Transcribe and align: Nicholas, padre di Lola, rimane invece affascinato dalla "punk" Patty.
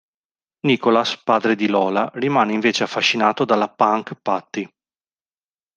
Nicholas, 0.65 1.21
padre 1.23 1.53
di 1.53 1.67
Lola, 1.67 2.09
rimane 2.15 2.53
invece 2.53 2.81
affascinato 2.81 3.45
dalla 3.45 3.69
"punk" 3.69 4.15
Patty. 4.19 4.67